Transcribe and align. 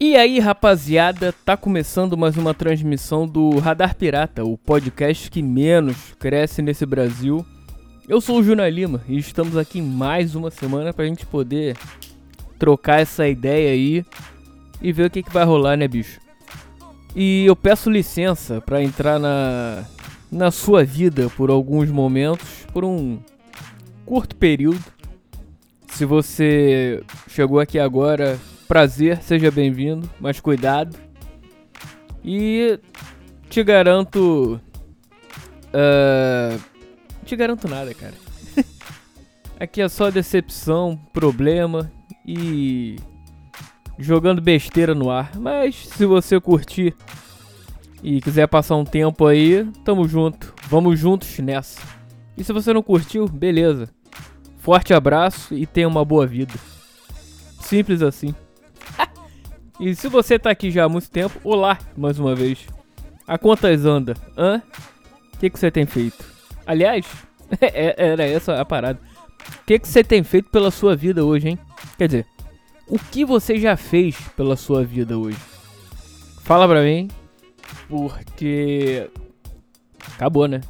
E 0.00 0.14
aí, 0.14 0.38
rapaziada, 0.38 1.34
tá 1.44 1.56
começando 1.56 2.16
mais 2.16 2.36
uma 2.36 2.54
transmissão 2.54 3.26
do 3.26 3.58
Radar 3.58 3.96
Pirata, 3.96 4.44
o 4.44 4.56
podcast 4.56 5.28
que 5.28 5.42
menos 5.42 6.14
cresce 6.20 6.62
nesse 6.62 6.86
Brasil. 6.86 7.44
Eu 8.08 8.20
sou 8.20 8.38
o 8.38 8.42
Juna 8.44 8.68
Lima 8.68 9.02
e 9.08 9.18
estamos 9.18 9.56
aqui 9.56 9.82
mais 9.82 10.36
uma 10.36 10.52
semana 10.52 10.92
pra 10.92 11.04
gente 11.04 11.26
poder 11.26 11.76
trocar 12.60 13.00
essa 13.00 13.26
ideia 13.26 13.72
aí 13.72 14.04
e 14.80 14.92
ver 14.92 15.06
o 15.06 15.10
que, 15.10 15.20
que 15.20 15.32
vai 15.32 15.44
rolar, 15.44 15.76
né, 15.76 15.88
bicho? 15.88 16.20
E 17.16 17.44
eu 17.44 17.56
peço 17.56 17.90
licença 17.90 18.60
pra 18.60 18.80
entrar 18.80 19.18
na, 19.18 19.84
na 20.30 20.52
sua 20.52 20.84
vida 20.84 21.28
por 21.30 21.50
alguns 21.50 21.90
momentos, 21.90 22.64
por 22.72 22.84
um 22.84 23.18
curto 24.06 24.36
período. 24.36 24.84
Se 25.88 26.04
você 26.04 27.02
chegou 27.26 27.58
aqui 27.58 27.80
agora 27.80 28.38
Prazer, 28.68 29.22
seja 29.22 29.50
bem-vindo, 29.50 30.08
mas 30.20 30.40
cuidado. 30.40 30.94
E 32.22 32.78
te 33.48 33.64
garanto. 33.64 34.60
Uh, 35.68 36.60
te 37.24 37.34
garanto 37.34 37.66
nada, 37.66 37.94
cara. 37.94 38.12
Aqui 39.58 39.80
é 39.80 39.88
só 39.88 40.10
decepção, 40.10 41.00
problema 41.14 41.90
e. 42.26 42.96
jogando 43.98 44.42
besteira 44.42 44.94
no 44.94 45.10
ar. 45.10 45.34
Mas 45.36 45.74
se 45.88 46.04
você 46.04 46.38
curtir 46.38 46.94
e 48.02 48.20
quiser 48.20 48.48
passar 48.48 48.76
um 48.76 48.84
tempo 48.84 49.24
aí, 49.24 49.66
tamo 49.82 50.06
junto. 50.06 50.52
Vamos 50.68 51.00
juntos 51.00 51.38
nessa. 51.38 51.80
E 52.36 52.44
se 52.44 52.52
você 52.52 52.70
não 52.74 52.82
curtiu, 52.82 53.26
beleza. 53.26 53.88
Forte 54.58 54.92
abraço 54.92 55.54
e 55.54 55.64
tenha 55.64 55.88
uma 55.88 56.04
boa 56.04 56.26
vida. 56.26 56.52
Simples 57.62 58.02
assim. 58.02 58.34
E 59.80 59.94
se 59.94 60.08
você 60.08 60.40
tá 60.40 60.50
aqui 60.50 60.72
já 60.72 60.84
há 60.84 60.88
muito 60.88 61.08
tempo, 61.08 61.38
olá 61.44 61.78
mais 61.96 62.18
uma 62.18 62.34
vez. 62.34 62.66
A 63.28 63.38
quantas 63.38 63.86
anda? 63.86 64.14
Hã? 64.36 64.60
O 65.32 65.38
que, 65.38 65.48
que 65.48 65.56
você 65.56 65.70
tem 65.70 65.86
feito? 65.86 66.24
Aliás, 66.66 67.06
é, 67.60 67.94
era 67.96 68.24
essa 68.24 68.60
a 68.60 68.64
parada. 68.64 68.98
O 69.62 69.64
que, 69.64 69.78
que 69.78 69.86
você 69.86 70.02
tem 70.02 70.24
feito 70.24 70.50
pela 70.50 70.72
sua 70.72 70.96
vida 70.96 71.24
hoje, 71.24 71.50
hein? 71.50 71.58
Quer 71.96 72.08
dizer, 72.08 72.26
o 72.88 72.98
que 72.98 73.24
você 73.24 73.58
já 73.58 73.76
fez 73.76 74.16
pela 74.36 74.56
sua 74.56 74.82
vida 74.82 75.16
hoje? 75.16 75.38
Fala 76.42 76.66
pra 76.66 76.82
mim, 76.82 77.08
porque. 77.88 79.08
Acabou, 80.14 80.48
né? 80.48 80.60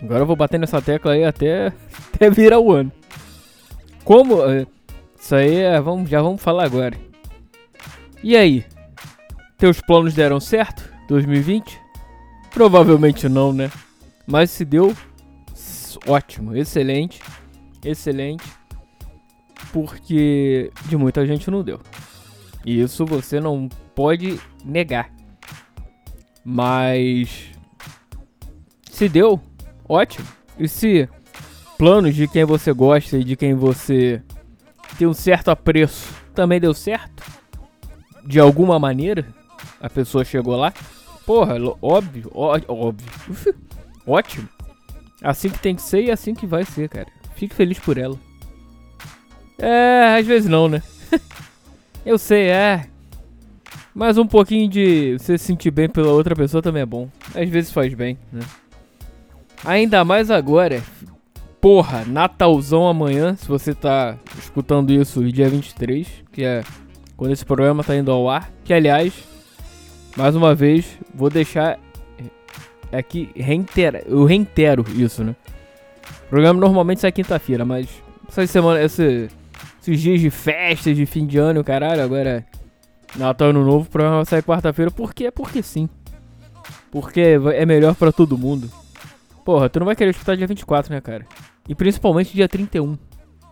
Agora 0.00 0.20
eu 0.20 0.26
vou 0.26 0.36
bater 0.36 0.58
nessa 0.58 0.80
tecla 0.80 1.12
aí 1.12 1.24
até, 1.24 1.72
até 2.14 2.30
virar 2.30 2.60
o 2.60 2.72
ano. 2.72 2.92
Como. 4.04 4.42
É, 4.44 4.66
isso 5.18 5.34
aí 5.34 5.56
é, 5.56 5.80
vamos, 5.80 6.08
já 6.08 6.22
vamos 6.22 6.40
falar 6.40 6.64
agora. 6.64 6.96
E 8.28 8.36
aí? 8.36 8.64
Teus 9.56 9.80
planos 9.80 10.12
deram 10.12 10.40
certo? 10.40 10.82
2020? 11.06 11.80
Provavelmente 12.50 13.28
não, 13.28 13.52
né? 13.52 13.70
Mas 14.26 14.50
se 14.50 14.64
deu, 14.64 14.92
ótimo, 16.04 16.56
excelente, 16.56 17.22
excelente. 17.84 18.42
Porque 19.72 20.72
de 20.86 20.96
muita 20.96 21.24
gente 21.24 21.48
não 21.52 21.62
deu. 21.62 21.80
E 22.64 22.80
isso 22.80 23.06
você 23.06 23.38
não 23.38 23.68
pode 23.94 24.40
negar. 24.64 25.08
Mas 26.44 27.52
se 28.90 29.08
deu, 29.08 29.40
ótimo. 29.88 30.26
E 30.58 30.66
se 30.66 31.08
planos 31.78 32.12
de 32.12 32.26
quem 32.26 32.44
você 32.44 32.72
gosta 32.72 33.18
e 33.18 33.22
de 33.22 33.36
quem 33.36 33.54
você 33.54 34.20
tem 34.98 35.06
um 35.06 35.14
certo 35.14 35.48
apreço 35.48 36.12
também 36.34 36.58
deu 36.58 36.74
certo, 36.74 37.35
de 38.26 38.40
alguma 38.40 38.78
maneira 38.78 39.26
a 39.80 39.88
pessoa 39.88 40.24
chegou 40.24 40.56
lá. 40.56 40.72
Porra, 41.24 41.56
óbvio, 41.82 42.30
ó, 42.34 42.58
óbvio. 42.68 43.08
Ótimo. 44.06 44.48
Assim 45.22 45.48
que 45.48 45.58
tem 45.58 45.74
que 45.74 45.82
ser 45.82 46.04
e 46.04 46.10
assim 46.10 46.34
que 46.34 46.46
vai 46.46 46.64
ser, 46.64 46.88
cara. 46.88 47.08
Fique 47.34 47.54
feliz 47.54 47.78
por 47.78 47.98
ela. 47.98 48.16
É, 49.58 50.16
às 50.18 50.26
vezes 50.26 50.48
não, 50.48 50.68
né? 50.68 50.82
Eu 52.04 52.18
sei, 52.18 52.48
é. 52.48 52.86
Mas 53.94 54.18
um 54.18 54.26
pouquinho 54.26 54.68
de 54.68 55.16
você 55.18 55.38
se 55.38 55.44
sentir 55.46 55.70
bem 55.70 55.88
pela 55.88 56.12
outra 56.12 56.36
pessoa 56.36 56.62
também 56.62 56.82
é 56.82 56.86
bom. 56.86 57.08
Às 57.34 57.48
vezes 57.48 57.72
faz 57.72 57.92
bem, 57.94 58.18
né? 58.30 58.42
Ainda 59.64 60.04
mais 60.04 60.30
agora. 60.30 60.82
Porra, 61.60 62.04
Natalzão 62.04 62.86
amanhã, 62.86 63.34
se 63.34 63.48
você 63.48 63.74
tá 63.74 64.16
escutando 64.38 64.92
isso 64.92 65.24
dia 65.32 65.48
23, 65.48 66.06
que 66.30 66.44
é 66.44 66.62
quando 67.16 67.32
esse 67.32 67.44
programa 67.44 67.82
tá 67.82 67.96
indo 67.96 68.10
ao 68.10 68.28
ar. 68.28 68.50
Que 68.64 68.74
aliás, 68.74 69.12
mais 70.16 70.36
uma 70.36 70.54
vez, 70.54 70.98
vou 71.14 71.30
deixar 71.30 71.78
aqui, 72.92 73.30
reitera, 73.34 74.02
eu 74.06 74.24
reitero 74.24 74.84
isso, 74.94 75.24
né? 75.24 75.34
O 76.26 76.28
programa 76.28 76.60
normalmente 76.60 77.00
sai 77.00 77.12
quinta-feira, 77.12 77.64
mas 77.64 77.88
essa 78.28 78.46
semana, 78.46 78.82
esse, 78.82 79.28
esses 79.80 80.00
dias 80.00 80.20
de 80.20 80.30
festas 80.30 80.96
de 80.96 81.06
fim 81.06 81.26
de 81.26 81.38
ano, 81.38 81.64
caralho, 81.64 82.02
agora 82.02 82.44
Natal 83.16 83.48
Ano 83.48 83.64
Novo, 83.64 83.86
o 83.86 83.90
programa 83.90 84.24
sair 84.24 84.42
quarta-feira. 84.42 84.90
Por 84.90 85.14
quê? 85.14 85.30
Porque 85.30 85.62
sim. 85.62 85.88
Porque 86.90 87.38
é 87.54 87.66
melhor 87.66 87.94
para 87.94 88.12
todo 88.12 88.36
mundo. 88.36 88.70
Porra, 89.44 89.68
tu 89.68 89.78
não 89.78 89.86
vai 89.86 89.94
querer 89.94 90.10
escutar 90.10 90.36
dia 90.36 90.46
24, 90.46 90.92
né, 90.92 91.00
cara? 91.00 91.24
E 91.68 91.74
principalmente 91.74 92.34
dia 92.34 92.48
31 92.48 92.98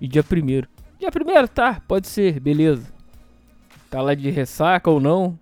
e 0.00 0.08
dia 0.08 0.22
1 0.22 0.46
Dia 0.98 1.10
1 1.42 1.46
tá, 1.46 1.80
pode 1.86 2.08
ser, 2.08 2.40
beleza 2.40 2.93
tá 3.94 4.02
lá 4.02 4.12
de 4.12 4.28
ressaca 4.28 4.90
ou 4.90 4.98
não. 4.98 5.38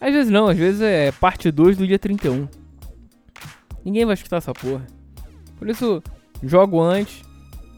Às 0.00 0.14
vezes 0.14 0.32
não, 0.32 0.48
às 0.48 0.56
vezes 0.56 0.80
é 0.80 1.12
parte 1.12 1.50
2 1.50 1.76
do 1.76 1.86
dia 1.86 1.98
31. 1.98 2.48
Ninguém 3.84 4.06
vai 4.06 4.14
escutar 4.14 4.38
essa 4.38 4.54
porra. 4.54 4.86
Por 5.58 5.68
isso, 5.68 6.02
jogo 6.42 6.80
antes, 6.80 7.22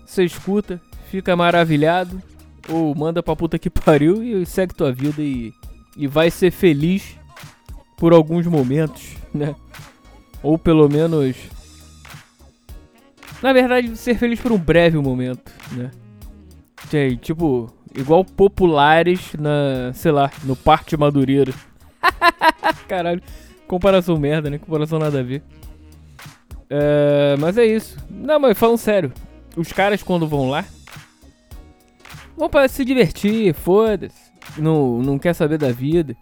você 0.07 0.25
escuta, 0.25 0.81
fica 1.11 1.35
maravilhado, 1.35 2.23
ou 2.69 2.95
manda 2.95 3.25
pra 3.25 3.35
puta 3.35 3.59
que 3.59 3.69
pariu 3.69 4.23
e 4.23 4.47
segue 4.47 4.73
tua 4.73 4.93
vida 4.93 5.21
e, 5.21 5.53
e 5.97 6.07
vai 6.07 6.31
ser 6.31 6.53
feliz 6.53 7.19
por 7.97 8.13
alguns 8.13 8.47
momentos, 8.47 9.17
né? 9.35 9.53
Ou 10.45 10.57
pelo 10.57 10.89
menos. 10.89 11.35
Na 13.43 13.53
verdade, 13.53 13.97
ser 13.97 14.17
feliz 14.17 14.41
por 14.41 14.53
um 14.53 14.59
breve 14.59 14.97
momento, 14.97 15.51
né? 15.73 15.91
Tipo, 17.21 17.69
igual 17.95 18.25
populares 18.25 19.33
na, 19.39 19.93
sei 19.95 20.13
lá, 20.13 20.31
no 20.43 20.57
Parque 20.57 20.97
Madureira. 20.97 21.53
Caralho, 22.89 23.23
comparação 23.67 24.19
merda, 24.19 24.51
né? 24.51 24.59
Comparação 24.59 24.99
nada 24.99 25.21
a 25.21 25.23
ver. 25.23 25.43
É, 26.69 27.37
mas 27.39 27.57
é 27.57 27.65
isso. 27.65 27.97
Não, 28.11 28.41
mas 28.41 28.59
falando 28.59 28.79
sério, 28.79 29.13
os 29.57 29.73
caras 29.73 30.03
quando 30.03 30.27
vão 30.27 30.51
lá 30.51 30.65
vão 32.37 32.49
para 32.49 32.69
se 32.69 32.85
divertir, 32.85 33.55
foda-se. 33.55 34.33
Não, 34.59 35.01
não 35.03 35.19
quer 35.19 35.35
saber 35.35 35.59
da 35.59 35.73
vida. 35.73 36.17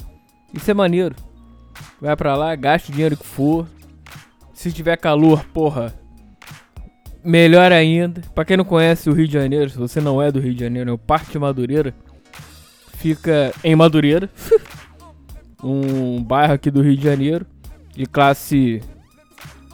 Isso 0.53 0.71
é 0.71 0.75
maneiro. 0.75 1.17
Vai 2.01 2.15
pra 2.17 2.37
lá, 2.37 2.55
gasta 2.55 2.91
o 2.91 2.93
dinheiro 2.93 3.17
que 3.17 3.27
for. 3.27 3.67
Se 4.53 4.71
tiver 4.73 4.97
calor, 4.97 5.45
porra, 5.53 5.95
Melhor 7.25 7.71
ainda, 7.71 8.21
para 8.35 8.45
quem 8.45 8.57
não 8.57 8.65
conhece 8.65 9.09
o 9.09 9.13
Rio 9.13 9.29
de 9.29 9.35
Janeiro, 9.35 9.71
se 9.71 9.79
você 9.79 10.01
não 10.01 10.21
é 10.21 10.33
do 10.33 10.41
Rio 10.41 10.55
de 10.55 10.61
Janeiro, 10.61 10.91
é 10.91 10.93
o 10.93 10.99
Parque 10.99 11.39
Madureira. 11.39 11.95
Fica 12.95 13.53
em 13.63 13.77
Madureira, 13.77 14.29
um 15.63 16.23
bairro 16.23 16.55
aqui 16.55 16.71
do 16.71 16.83
Rio 16.83 16.97
de 16.97 17.03
Janeiro, 17.03 17.47
de 17.95 18.07
classe 18.07 18.83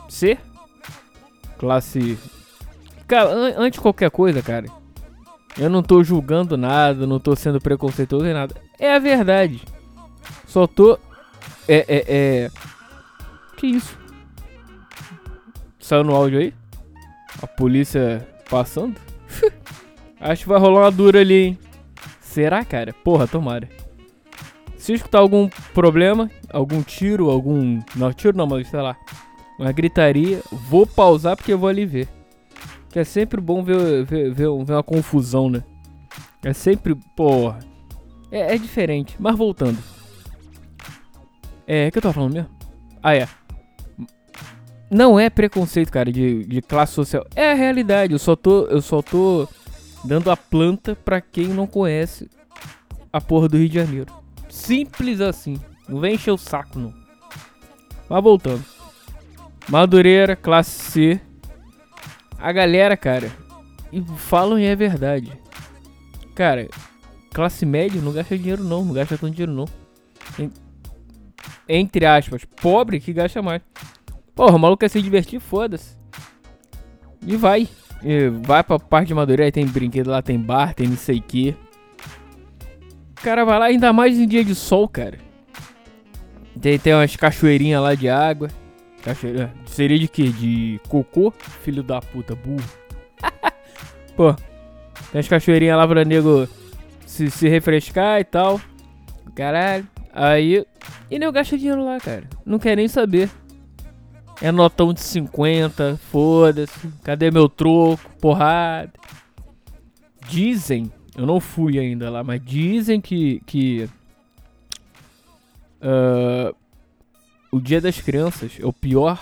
C, 0.09 0.37
classe. 1.59 2.19
Cara, 3.07 3.31
antes 3.31 3.79
de 3.79 3.81
qualquer 3.81 4.11
coisa, 4.11 4.43
cara, 4.43 4.67
eu 5.59 5.69
não 5.69 5.83
tô 5.83 6.05
julgando 6.05 6.57
nada, 6.57 7.07
não 7.07 7.19
tô 7.19 7.35
sendo 7.35 7.61
preconceituoso 7.61 8.25
nem 8.25 8.35
nada. 8.35 8.55
É 8.79 8.95
a 8.95 8.99
verdade. 8.99 9.63
Só 10.47 10.67
tô. 10.67 10.99
É, 11.67 11.85
é, 11.89 12.05
é. 12.09 12.51
Que 13.57 13.67
isso? 13.67 13.99
Saiu 15.79 16.05
no 16.05 16.15
áudio 16.15 16.39
aí? 16.39 16.55
A 17.43 17.47
polícia 17.47 18.27
passando? 18.51 19.01
Acho 20.21 20.43
que 20.43 20.49
vai 20.49 20.59
rolar 20.59 20.83
uma 20.83 20.91
dura 20.91 21.21
ali, 21.21 21.35
hein? 21.35 21.59
Será, 22.21 22.65
cara? 22.65 22.93
Porra, 22.93 23.27
tomara. 23.27 23.69
Se 24.77 24.93
escutar 24.93 25.19
algum 25.19 25.49
problema, 25.75 26.31
algum 26.51 26.83
tiro, 26.83 27.31
algum. 27.31 27.81
Não, 27.95 28.13
tiro 28.13 28.37
não, 28.37 28.47
mas 28.47 28.69
sei 28.69 28.81
lá. 28.81 28.97
Uma 29.59 29.73
gritaria, 29.73 30.41
vou 30.51 30.87
pausar 30.87 31.37
porque 31.37 31.53
eu 31.53 31.59
vou 31.59 31.69
ali 31.69 31.85
ver. 31.85 32.09
Que 32.91 33.01
é 33.01 33.05
sempre 33.05 33.41
bom 33.41 33.63
ver, 33.63 34.05
ver, 34.05 34.33
ver, 34.33 34.65
ver 34.65 34.73
uma 34.73 34.83
confusão, 34.83 35.51
né? 35.51 35.63
É 36.43 36.53
sempre. 36.53 36.95
Porra. 37.17 37.59
É, 38.31 38.55
é 38.55 38.59
diferente. 38.59 39.17
Mas 39.19 39.37
voltando. 39.37 39.79
É, 41.67 41.89
o 41.89 41.93
que 41.93 41.99
eu 41.99 42.03
tava 42.03 42.15
falando 42.15 42.35
mesmo? 42.35 42.51
Ah, 43.03 43.15
é. 43.15 43.29
Não 44.91 45.21
é 45.21 45.29
preconceito, 45.29 45.91
cara, 45.93 46.11
de, 46.11 46.45
de 46.45 46.63
classe 46.63 46.93
social. 46.95 47.27
É 47.37 47.53
a 47.53 47.55
realidade. 47.55 48.13
Eu 48.13 48.19
só 48.19 48.35
tô, 48.35 48.67
eu 48.67 48.81
só 48.81 49.03
tô 49.03 49.49
dando 50.05 50.31
a 50.31 50.37
planta 50.37 50.97
pra 50.97 51.21
quem 51.21 51.49
não 51.49 51.67
conhece 51.67 52.31
a 53.13 53.21
porra 53.21 53.49
do 53.49 53.59
Rio 53.59 53.69
de 53.69 53.75
Janeiro. 53.75 54.13
Simples 54.49 55.21
assim. 55.21 55.61
Não 55.89 56.01
vem 56.01 56.15
encher 56.15 56.31
o 56.31 56.39
saco, 56.39 56.79
não. 56.79 56.95
Mas 58.09 58.23
voltando. 58.23 58.65
Madureira, 59.69 60.35
classe 60.35 60.71
C. 60.71 61.21
A 62.39 62.53
galera, 62.53 62.97
cara, 62.97 63.31
e 63.93 64.03
falam 64.17 64.59
e 64.59 64.65
é 64.65 64.77
verdade. 64.77 65.33
Cara, 66.35 66.69
classe 67.33 67.67
média 67.67 68.01
não 68.01 68.13
gasta 68.13 68.39
dinheiro 68.39 68.63
não, 68.63 68.85
não 68.85 68.95
gasta 68.95 69.19
tanto 69.19 69.35
dinheiro 69.35 69.53
não. 69.53 69.67
Entre 71.69 72.07
aspas, 72.07 72.45
pobre 72.45 73.01
que 73.01 73.13
gasta 73.13 73.43
mais. 73.43 73.61
Porra, 74.39 74.55
o 74.55 74.59
maluco 74.61 74.79
quer 74.79 74.89
se 74.89 75.03
divertir, 75.03 75.41
foda-se. 75.41 75.97
E 77.27 77.35
vai. 77.35 77.67
E 78.05 78.29
vai 78.29 78.63
pra 78.63 78.79
parte 78.79 79.09
de 79.09 79.15
Madureira, 79.15 79.51
tem 79.51 79.67
brinquedo 79.67 80.11
lá, 80.11 80.23
tem 80.23 80.39
bar, 80.39 80.75
tem 80.75 80.87
não 80.87 80.97
sei 80.97 81.19
o 81.19 81.23
que. 81.23 81.57
Cara 83.17 83.45
vai 83.45 83.59
lá, 83.59 83.65
ainda 83.65 83.93
mais 83.93 84.17
em 84.17 84.29
dia 84.29 84.45
de 84.45 84.55
sol, 84.55 84.89
cara. 84.89 85.19
Tem, 86.61 86.79
tem 86.79 86.95
umas 86.95 87.17
cachoeirinhas 87.17 87.83
lá 87.83 87.97
de 87.97 88.09
água. 88.09 88.47
Cachoeira. 89.03 89.53
Seria 89.67 89.99
de 89.99 90.07
quê? 90.07 90.29
De 90.29 90.81
cocô? 90.89 91.33
Filho 91.65 91.83
da 91.83 92.01
puta, 92.01 92.37
burro. 92.37 92.63
Pô, 94.15 94.37
tem 95.11 95.19
as 95.19 95.27
cachoeirinhas 95.27 95.77
lá 95.77 95.89
pra 95.89 96.05
nego 96.05 96.49
se, 97.05 97.29
se 97.29 97.49
refrescar 97.49 98.21
e 98.21 98.25
tal. 98.25 98.61
Caralho. 99.35 99.85
Aí. 100.13 100.65
E 101.11 101.19
nego 101.19 101.33
gasta 101.33 101.59
dinheiro 101.59 101.85
lá, 101.85 101.99
cara. 101.99 102.23
Não 102.47 102.61
quer 102.61 102.77
nem 102.77 102.87
saber. 102.87 103.29
É 104.41 104.53
notão 104.53 104.93
de 104.93 105.01
50, 105.01 105.99
foda-se. 106.11 106.89
Cadê 107.03 107.31
meu 107.31 107.49
troco? 107.49 108.09
Porrada. 108.21 108.93
Dizem, 110.29 110.93
eu 111.17 111.27
não 111.27 111.41
fui 111.41 111.79
ainda 111.79 112.09
lá, 112.09 112.23
mas 112.23 112.41
dizem 112.45 113.01
que. 113.01 113.41
que 113.47 113.89
uh, 115.83 116.55
o 117.51 117.61
Dia 117.61 117.81
das 117.81 118.01
Crianças 118.01 118.53
é 118.61 118.67
o 118.67 118.73
pior 118.73 119.19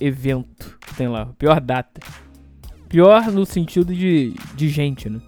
evento 0.00 0.76
que 0.80 0.94
tem 0.94 1.06
lá, 1.06 1.26
pior 1.38 1.60
data. 1.60 2.00
Pior 2.88 3.30
no 3.30 3.44
sentido 3.44 3.94
de, 3.94 4.34
de 4.54 4.68
gente, 4.68 5.10
né? 5.10 5.20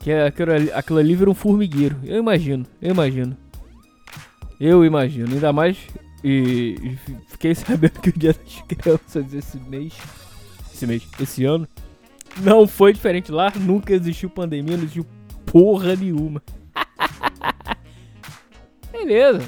Que 0.00 0.10
é 0.10 0.26
aquilo, 0.26 0.52
ali, 0.52 0.72
aquilo 0.72 0.98
ali 0.98 1.14
vira 1.14 1.30
um 1.30 1.34
formigueiro. 1.34 1.96
Eu 2.02 2.18
imagino, 2.18 2.66
eu 2.80 2.90
imagino. 2.90 3.36
Eu 4.58 4.84
imagino. 4.84 5.32
Ainda 5.32 5.52
mais. 5.52 5.76
E, 6.24 6.96
fiquei 7.28 7.54
sabendo 7.54 8.00
que 8.00 8.10
o 8.10 8.12
dia 8.12 8.32
das 8.32 8.62
crianças 8.62 9.34
esse 9.34 9.58
mês. 9.58 9.94
Esse 10.72 10.86
mês, 10.86 11.06
esse 11.20 11.44
ano. 11.44 11.68
Não 12.38 12.66
foi 12.66 12.92
diferente 12.92 13.30
lá. 13.30 13.52
Nunca 13.56 13.92
existiu 13.92 14.30
pandemia, 14.30 14.76
não 14.76 14.84
existiu 14.84 15.06
porra 15.46 15.96
nenhuma. 15.96 16.42
Beleza. 18.90 19.42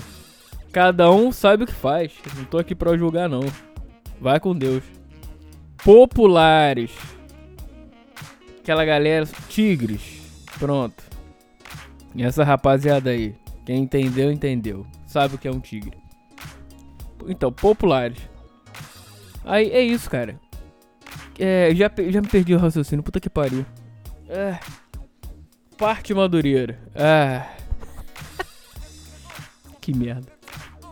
Cada 0.73 1.11
um 1.11 1.31
sabe 1.31 1.65
o 1.65 1.67
que 1.67 1.73
faz. 1.73 2.13
Não 2.37 2.45
tô 2.45 2.59
aqui 2.59 2.75
pra 2.75 2.97
julgar, 2.97 3.29
não. 3.29 3.45
Vai 4.21 4.41
com 4.41 4.55
Deus. 4.55 4.83
Populares. 5.85 6.91
Aquela 8.61 8.85
galera. 8.85 9.27
Tigres. 9.49 10.23
Pronto. 10.59 11.03
E 12.15 12.23
essa 12.23 12.43
rapaziada 12.43 13.11
aí. 13.11 13.35
Quem 13.65 13.83
entendeu, 13.83 14.31
entendeu. 14.31 14.87
Sabe 15.07 15.37
o 15.37 15.39
que 15.39 15.49
é 15.49 15.51
um 15.51 15.61
tigre. 15.61 16.04
Então, 17.29 17.53
populares. 17.53 18.19
Aí 19.45 19.71
é 19.71 19.83
isso, 19.83 20.09
cara. 20.11 20.41
É, 21.39 21.75
já, 21.75 21.91
já 22.09 22.21
me 22.21 22.29
perdi 22.29 22.55
o 22.55 22.59
raciocínio. 22.59 23.03
Puta 23.03 23.21
que 23.21 23.29
pariu. 23.29 23.65
É. 24.29 24.59
Parte 25.77 26.15
madureira. 26.15 26.79
Ah. 26.95 27.47
que 29.81 29.97
merda. 29.97 30.33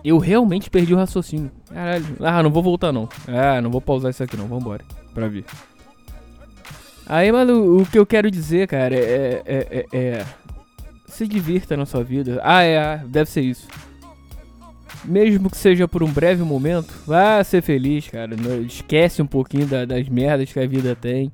Eu 0.04 0.18
realmente 0.18 0.68
perdi 0.68 0.92
o 0.92 0.96
raciocínio. 0.96 1.50
Caralho. 1.72 2.04
Ah, 2.20 2.42
não 2.42 2.50
vou 2.50 2.62
voltar 2.62 2.92
não. 2.92 3.08
Ah, 3.28 3.60
não 3.60 3.70
vou 3.70 3.80
pausar 3.80 4.10
isso 4.10 4.22
aqui 4.22 4.36
não. 4.36 4.48
Vambora. 4.48 4.84
Pra 5.14 5.28
ver. 5.28 5.44
Aí, 7.06 7.30
mano, 7.30 7.80
o 7.80 7.86
que 7.86 7.98
eu 7.98 8.06
quero 8.06 8.30
dizer, 8.30 8.66
cara, 8.66 8.94
é, 8.94 9.42
é, 9.44 9.86
é, 9.92 9.98
é, 9.98 10.26
Se 11.06 11.26
divirta 11.26 11.76
na 11.76 11.86
sua 11.86 12.02
vida. 12.02 12.40
Ah, 12.42 12.62
é, 12.62 12.78
ah, 12.78 12.96
deve 13.06 13.30
ser 13.30 13.42
isso. 13.42 13.68
Mesmo 15.04 15.50
que 15.50 15.56
seja 15.56 15.88
por 15.88 16.02
um 16.02 16.10
breve 16.10 16.42
momento, 16.42 16.94
vá 17.06 17.42
ser 17.42 17.62
feliz, 17.62 18.08
cara. 18.08 18.36
Esquece 18.66 19.20
um 19.20 19.26
pouquinho 19.26 19.66
da, 19.66 19.84
das 19.84 20.08
merdas 20.08 20.52
que 20.52 20.60
a 20.60 20.66
vida 20.66 20.94
tem. 20.94 21.32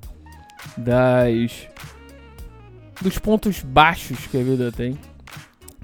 Das. 0.77 1.69
Dos 3.01 3.19
pontos 3.19 3.63
baixos 3.63 4.27
que 4.27 4.39
a 4.39 4.43
vida 4.43 4.73
tem. 4.73 4.99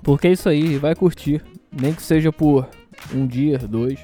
Porque 0.03 0.29
é 0.29 0.33
isso 0.33 0.49
aí, 0.49 0.79
vai 0.79 0.95
curtir. 0.95 1.43
Nem 1.71 1.93
que 1.93 2.03
seja 2.03 2.33
por 2.33 2.69
um 3.13 3.27
dia, 3.27 3.59
dois. 3.59 4.01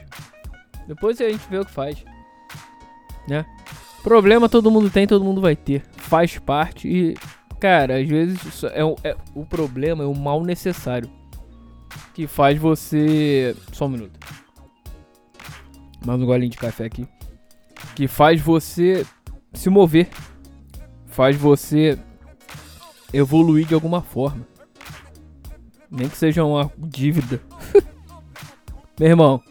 Depois 0.87 1.21
a 1.21 1.29
gente 1.29 1.49
vê 1.49 1.59
o 1.59 1.65
que 1.65 1.73
faz. 1.73 2.05
Né? 3.29 3.47
Problema 4.03 4.49
todo 4.49 4.71
mundo 4.71 4.91
tem, 4.91 5.07
todo 5.07 5.25
mundo 5.25 5.41
vai 5.41 5.55
ter. 5.55 5.83
Faz 5.97 6.39
parte 6.39 6.89
e, 6.89 7.15
cara, 7.61 7.99
às 7.99 8.09
vezes 8.09 8.65
é, 8.65 8.81
é, 9.05 9.17
o 9.35 9.45
problema 9.45 10.03
é 10.05 10.07
o 10.07 10.15
mal 10.15 10.43
necessário. 10.43 11.09
Que 12.15 12.27
faz 12.27 12.59
você. 12.59 13.57
Só 13.73 13.87
um 13.87 13.91
minuto. 13.91 14.19
Mais 16.05 16.21
um 16.21 16.27
golinho 16.27 16.51
de 16.51 16.57
café 16.57 16.85
aqui. 16.85 17.07
Que 17.95 18.09
faz 18.09 18.41
você 18.41 19.07
se 19.53 19.69
mover. 19.69 20.09
Faz 21.07 21.37
você 21.37 21.99
evoluir 23.13 23.67
de 23.67 23.75
alguma 23.75 24.01
forma. 24.01 24.47
Nem 25.91 26.09
que 26.09 26.17
seja 26.17 26.45
uma 26.45 26.71
dívida. 26.79 27.41
Meu 28.99 29.09
irmão, 29.09 29.43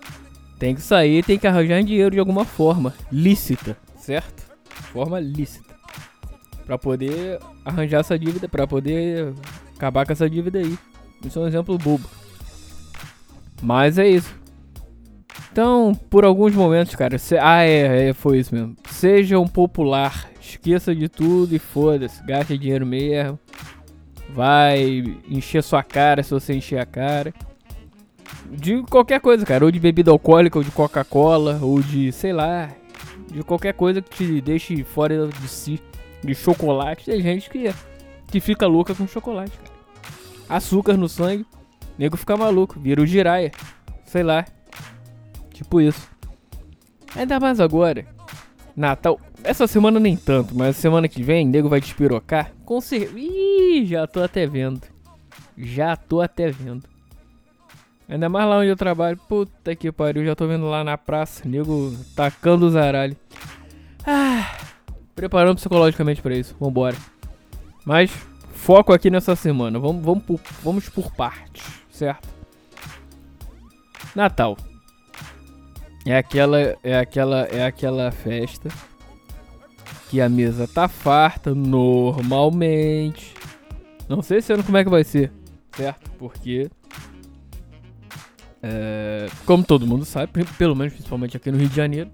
tem 0.57 0.73
que 0.73 0.81
sair, 0.81 1.23
tem 1.23 1.37
que 1.37 1.47
arranjar 1.47 1.83
dinheiro 1.83 2.11
de 2.11 2.19
alguma 2.19 2.45
forma. 2.45 2.93
Lícita 3.11 3.75
certo? 4.09 4.49
Forma 4.91 5.19
lícita. 5.19 5.75
Pra 6.65 6.79
poder 6.79 7.39
arranjar 7.63 7.99
essa 7.99 8.17
dívida, 8.17 8.49
pra 8.49 8.65
poder 8.65 9.33
acabar 9.75 10.03
com 10.03 10.11
essa 10.11 10.27
dívida 10.27 10.57
aí. 10.57 10.77
Isso 11.23 11.37
é 11.37 11.43
um 11.43 11.47
exemplo 11.47 11.77
bobo. 11.77 12.09
Mas 13.61 13.97
é 13.97 14.07
isso. 14.07 14.39
Então, 15.51 15.93
por 16.09 16.23
alguns 16.23 16.53
momentos, 16.53 16.95
cara, 16.95 17.17
se... 17.17 17.37
ah, 17.37 17.63
é, 17.63 18.09
é, 18.09 18.13
foi 18.13 18.39
isso 18.39 18.53
mesmo. 18.53 18.75
Seja 18.89 19.39
um 19.39 19.47
popular, 19.47 20.29
esqueça 20.39 20.95
de 20.95 21.09
tudo 21.09 21.55
e 21.55 21.59
foda-se, 21.59 22.23
gaste 22.23 22.57
dinheiro 22.57 22.85
mesmo. 22.85 23.39
Vai 24.29 25.03
encher 25.27 25.63
sua 25.63 25.81
cara 25.81 26.21
se 26.21 26.31
você 26.31 26.53
encher 26.53 26.79
a 26.79 26.85
cara. 26.85 27.33
De 28.51 28.83
qualquer 28.83 29.19
coisa, 29.19 29.45
cara, 29.45 29.65
ou 29.65 29.71
de 29.71 29.79
bebida 29.79 30.11
alcoólica, 30.11 30.57
ou 30.57 30.63
de 30.63 30.71
Coca-Cola, 30.71 31.59
ou 31.61 31.81
de, 31.81 32.11
sei 32.11 32.31
lá, 32.31 32.69
de 33.31 33.43
qualquer 33.43 33.73
coisa 33.73 34.01
que 34.01 34.09
te 34.09 34.41
deixe 34.41 34.83
fora 34.83 35.27
de 35.27 35.47
si, 35.47 35.81
de 36.23 36.35
chocolate. 36.35 37.05
Tem 37.05 37.21
gente 37.21 37.49
que, 37.49 37.73
que 38.27 38.39
fica 38.39 38.67
louca 38.67 38.93
com 38.93 39.07
chocolate, 39.07 39.51
cara. 39.51 39.79
Açúcar 40.47 40.95
no 40.95 41.09
sangue, 41.09 41.45
nego 41.99 42.15
fica 42.15 42.37
maluco, 42.37 42.79
vira 42.79 43.01
o 43.01 43.05
giraia, 43.05 43.51
sei 44.05 44.23
lá. 44.23 44.45
Tipo 45.53 45.81
isso. 45.81 46.09
Ainda 47.13 47.39
mais 47.39 47.59
agora. 47.59 48.05
Natal. 48.73 49.19
Essa 49.43 49.67
semana 49.67 49.99
nem 49.99 50.15
tanto, 50.15 50.55
mas 50.55 50.77
semana 50.77 51.09
que 51.09 51.21
vem, 51.21 51.45
nego 51.45 51.67
vai 51.67 51.81
despirocar. 51.81 52.53
Com 52.63 52.79
certeza. 52.79 53.19
Ih, 53.19 53.85
já 53.85 54.07
tô 54.07 54.23
até 54.23 54.47
vendo. 54.47 54.81
Já 55.57 55.97
tô 55.97 56.21
até 56.21 56.49
vendo. 56.49 56.87
Ainda 58.07 58.29
mais 58.29 58.47
lá 58.47 58.59
onde 58.59 58.69
eu 58.69 58.77
trabalho. 58.77 59.19
Puta 59.27 59.75
que 59.75 59.91
pariu, 59.91 60.25
já 60.25 60.35
tô 60.35 60.47
vendo 60.47 60.69
lá 60.69 60.83
na 60.83 60.97
praça, 60.97 61.47
nego 61.47 61.93
tacando 62.15 62.65
os 62.65 62.75
aralhos. 62.77 63.17
Ah, 64.07 64.57
preparando 65.13 65.57
psicologicamente 65.57 66.21
para 66.21 66.35
isso. 66.35 66.55
Vambora. 66.59 66.95
Mas 67.85 68.09
foco 68.53 68.93
aqui 68.93 69.09
nessa 69.09 69.35
semana. 69.35 69.77
Vamos, 69.79 70.03
vamos, 70.03 70.23
por, 70.23 70.39
vamos 70.63 70.89
por 70.89 71.11
partes, 71.11 71.78
certo? 71.99 72.29
Natal. 74.15 74.57
É 76.05 76.17
aquela, 76.17 76.59
é 76.81 76.97
aquela, 76.97 77.41
é 77.41 77.65
aquela 77.65 78.09
festa 78.11 78.69
que 80.09 80.21
a 80.21 80.29
mesa 80.29 80.67
tá 80.67 80.87
farta 80.87 81.53
normalmente. 81.53 83.33
Não 84.07 84.21
sei 84.21 84.37
esse 84.37 84.51
ano 84.51 84.63
como 84.63 84.77
é 84.77 84.83
que 84.83 84.89
vai 84.89 85.03
ser, 85.03 85.31
certo? 85.75 86.09
Porque 86.17 86.71
é, 88.63 89.27
como 89.45 89.63
todo 89.63 89.85
mundo 89.85 90.05
sabe, 90.05 90.31
pelo 90.57 90.75
menos 90.75 90.93
principalmente 90.93 91.37
aqui 91.37 91.51
no 91.51 91.57
Rio 91.57 91.69
de 91.69 91.75
Janeiro, 91.75 92.09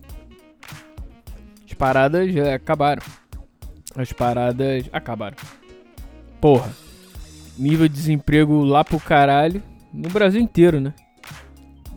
as 1.65 1.74
paradas 1.74 2.34
já 2.34 2.56
acabaram. 2.56 3.04
As 3.96 4.12
paradas 4.12 4.89
acabaram. 4.92 5.38
Porra, 6.42 6.70
nível 7.58 7.88
de 7.88 7.94
desemprego 7.94 8.63
lá 8.63 8.84
pro 8.84 9.00
caralho, 9.00 9.63
no 9.96 10.10
Brasil 10.10 10.42
inteiro, 10.42 10.80
né? 10.80 10.94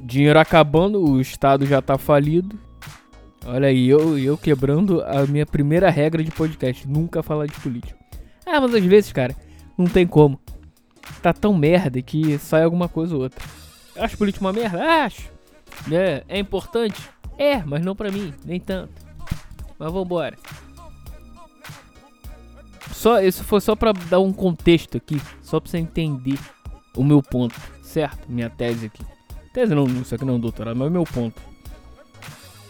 Dinheiro 0.00 0.38
acabando, 0.38 1.02
o 1.02 1.20
Estado 1.20 1.66
já 1.66 1.82
tá 1.82 1.98
falido. 1.98 2.58
Olha 3.44 3.68
aí, 3.68 3.88
eu, 3.88 4.18
eu 4.18 4.36
quebrando 4.38 5.02
a 5.02 5.26
minha 5.26 5.44
primeira 5.44 5.90
regra 5.90 6.22
de 6.22 6.30
podcast, 6.30 6.86
nunca 6.86 7.22
falar 7.22 7.46
de 7.46 7.58
política. 7.60 7.98
Ah, 8.46 8.60
mas 8.60 8.74
às 8.74 8.84
vezes, 8.84 9.12
cara, 9.12 9.34
não 9.76 9.86
tem 9.86 10.06
como. 10.06 10.40
tá 11.20 11.32
tão 11.32 11.54
merda 11.54 12.00
que 12.00 12.38
sai 12.38 12.62
alguma 12.62 12.88
coisa 12.88 13.14
ou 13.14 13.22
outra. 13.22 13.44
Acho 13.96 14.16
político 14.16 14.44
uma 14.44 14.52
merda? 14.52 15.04
Acho. 15.04 15.30
É, 15.90 16.22
é 16.28 16.38
importante? 16.38 17.00
É, 17.36 17.62
mas 17.62 17.84
não 17.84 17.94
pra 17.94 18.10
mim, 18.10 18.32
nem 18.44 18.60
tanto. 18.60 18.92
Mas 19.78 19.92
vambora. 19.92 20.36
Só, 22.92 23.20
isso 23.20 23.44
foi 23.44 23.60
só 23.60 23.76
pra 23.76 23.92
dar 23.92 24.18
um 24.18 24.32
contexto 24.32 24.96
aqui, 24.96 25.20
só 25.42 25.60
pra 25.60 25.70
você 25.70 25.78
entender 25.78 26.38
o 26.96 27.04
meu 27.04 27.22
ponto, 27.22 27.54
certo? 27.88 28.30
Minha 28.30 28.50
tese 28.50 28.86
aqui. 28.86 29.04
Tese 29.52 29.74
não, 29.74 29.86
isso 29.86 30.14
aqui 30.14 30.24
não 30.24 30.34
é 30.34 30.36
um 30.36 30.40
doutorado, 30.40 30.76
mas 30.76 30.88
é 30.88 30.90
meu 30.90 31.04
ponto. 31.04 31.40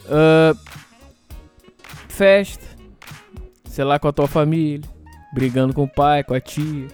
Uh, 0.04 0.56
festa, 2.08 2.64
sei 3.68 3.84
lá, 3.84 3.98
com 3.98 4.08
a 4.08 4.12
tua 4.12 4.26
família, 4.26 4.88
brigando 5.34 5.74
com 5.74 5.84
o 5.84 5.88
pai, 5.88 6.22
com 6.24 6.34
a 6.34 6.40
tia. 6.40 6.88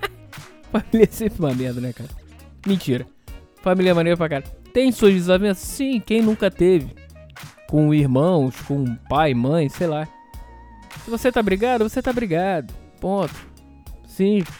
família 0.72 1.04
é 1.04 1.12
sempre 1.12 1.40
uma 1.40 1.52
merda, 1.52 1.80
né, 1.80 1.92
cara? 1.92 2.10
Mentira. 2.66 3.06
Família 3.60 3.90
é 3.90 3.94
maneira 3.94 4.16
pra 4.16 4.28
cara. 4.28 4.44
Tem 4.72 4.90
suas 4.92 5.14
desavenças? 5.14 5.62
Sim, 5.66 6.00
quem 6.00 6.22
nunca 6.22 6.50
teve? 6.50 6.94
Com 7.68 7.92
irmãos, 7.92 8.60
com 8.62 8.84
pai, 9.08 9.34
mãe, 9.34 9.68
sei 9.68 9.86
lá. 9.86 10.08
Se 11.04 11.10
você 11.10 11.30
tá 11.30 11.42
brigado, 11.42 11.88
você 11.88 12.00
tá 12.00 12.12
brigado. 12.12 12.72
Ponto. 13.00 13.34
Simples. 14.06 14.54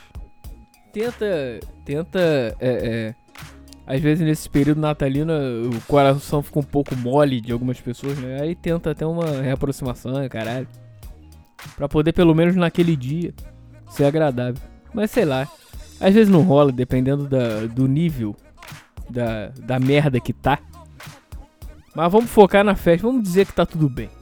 Tenta. 0.93 1.61
Tenta. 1.85 2.19
É, 2.19 2.55
é, 2.61 3.15
às 3.87 4.01
vezes 4.01 4.27
nesse 4.27 4.49
período 4.49 4.81
natalino 4.81 5.33
o 5.69 5.81
coração 5.83 6.43
fica 6.43 6.59
um 6.59 6.63
pouco 6.63 6.97
mole 6.97 7.41
de 7.41 7.53
algumas 7.53 7.81
pessoas, 7.81 8.19
né? 8.19 8.41
Aí 8.41 8.55
tenta 8.55 8.91
até 8.91 9.07
uma 9.07 9.43
reaproximação, 9.43 10.27
caralho. 10.29 10.67
Pra 11.77 11.89
poder 11.89 12.13
pelo 12.13 12.35
menos 12.35 12.57
naquele 12.57 12.97
dia 12.97 13.35
ser 13.91 14.05
agradável. 14.05 14.61
Mas 14.93 15.11
sei 15.11 15.25
lá. 15.25 15.49
Às 16.01 16.13
vezes 16.13 16.29
não 16.29 16.43
rola, 16.43 16.73
dependendo 16.73 17.29
da, 17.29 17.67
do 17.67 17.87
nível 17.87 18.35
da, 19.09 19.49
da 19.61 19.79
merda 19.79 20.19
que 20.21 20.33
tá. 20.33 20.59
Mas 21.95 22.11
vamos 22.11 22.31
focar 22.31 22.65
na 22.65 22.75
festa, 22.75 23.07
vamos 23.07 23.23
dizer 23.23 23.47
que 23.47 23.53
tá 23.53 23.65
tudo 23.65 23.89
bem. 23.89 24.11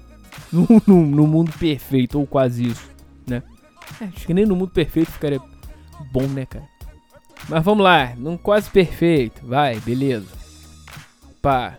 No, 0.52 0.66
no, 0.86 1.06
no 1.06 1.26
mundo 1.26 1.50
perfeito, 1.58 2.18
ou 2.18 2.26
quase 2.26 2.66
isso, 2.66 2.90
né? 3.26 3.42
É, 3.98 4.04
acho 4.04 4.26
que 4.26 4.34
nem 4.34 4.44
no 4.44 4.54
mundo 4.54 4.70
perfeito 4.70 5.10
ficaria 5.10 5.40
bom, 6.12 6.26
né, 6.26 6.44
cara? 6.44 6.66
Mas 7.48 7.64
vamos 7.64 7.84
lá, 7.84 8.14
num 8.16 8.36
quase 8.36 8.70
perfeito. 8.70 9.44
Vai, 9.46 9.78
beleza. 9.80 10.28
Pá. 11.40 11.78